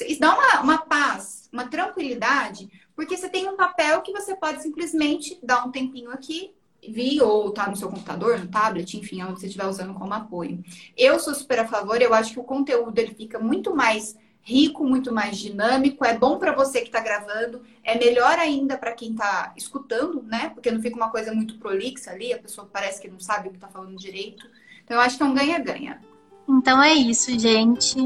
Isso 0.00 0.18
dá 0.18 0.34
uma, 0.34 0.60
uma 0.62 0.78
paz, 0.78 1.50
uma 1.52 1.68
tranquilidade, 1.68 2.70
porque 2.96 3.14
você 3.14 3.28
tem 3.28 3.46
um 3.46 3.56
papel 3.56 4.00
que 4.00 4.10
você 4.10 4.34
pode 4.34 4.62
simplesmente 4.62 5.38
dar 5.42 5.66
um 5.66 5.70
tempinho 5.70 6.10
aqui, 6.10 6.54
vir 6.88 7.20
ou 7.20 7.50
tá 7.50 7.68
no 7.68 7.76
seu 7.76 7.90
computador, 7.90 8.38
no 8.38 8.48
tablet, 8.48 8.96
enfim, 8.96 9.22
onde 9.22 9.38
você 9.38 9.46
estiver 9.46 9.66
usando 9.66 9.92
como 9.94 10.14
apoio. 10.14 10.64
Eu 10.96 11.20
sou 11.20 11.34
super 11.34 11.60
a 11.60 11.68
favor, 11.68 12.00
eu 12.00 12.14
acho 12.14 12.32
que 12.32 12.40
o 12.40 12.44
conteúdo 12.44 12.98
ele 12.98 13.14
fica 13.14 13.38
muito 13.38 13.76
mais 13.76 14.16
rico, 14.42 14.84
muito 14.84 15.12
mais 15.12 15.38
dinâmico, 15.38 16.04
é 16.04 16.16
bom 16.16 16.38
para 16.38 16.52
você 16.52 16.80
que 16.80 16.88
está 16.88 17.00
gravando, 17.00 17.62
é 17.84 17.96
melhor 17.96 18.38
ainda 18.38 18.76
para 18.76 18.92
quem 18.92 19.12
está 19.12 19.52
escutando, 19.56 20.22
né? 20.22 20.50
Porque 20.50 20.70
não 20.70 20.82
fica 20.82 20.96
uma 20.96 21.10
coisa 21.10 21.32
muito 21.32 21.58
prolixa 21.58 22.10
ali, 22.10 22.32
a 22.32 22.38
pessoa 22.38 22.68
parece 22.70 23.00
que 23.00 23.08
não 23.08 23.20
sabe 23.20 23.48
o 23.48 23.50
que 23.50 23.56
está 23.56 23.68
falando 23.68 23.96
direito. 23.96 24.46
Então 24.84 24.96
eu 24.96 25.00
acho 25.00 25.16
que 25.16 25.22
é 25.22 25.26
um 25.26 25.34
ganha-ganha. 25.34 26.00
Então 26.48 26.82
é 26.82 26.92
isso, 26.92 27.38
gente. 27.38 27.96